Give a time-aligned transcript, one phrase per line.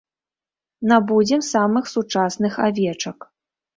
[0.91, 3.19] Набудзем самых сучасных авечак.